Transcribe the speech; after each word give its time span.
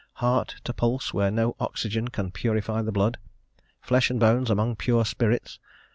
heart 0.13 0.55
to 0.63 0.73
pulse 0.73 1.13
where 1.13 1.29
no 1.29 1.55
oxygen 1.59 2.07
can 2.07 2.31
purify 2.31 2.81
the 2.81 2.91
blood? 2.91 3.19
flesh 3.81 4.09
and 4.09 4.19
bones 4.19 4.49
among 4.49 4.75
pure 4.75 5.05
spirits? 5.05 5.59